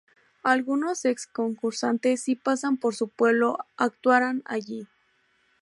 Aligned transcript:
Algunos 0.41 1.05
ex 1.05 1.27
concursantes 1.27 2.23
si 2.23 2.35
pasan 2.35 2.77
por 2.77 2.95
su 2.95 3.07
pueblo 3.09 3.59
actuaran 3.77 4.41
allí. 4.45 4.87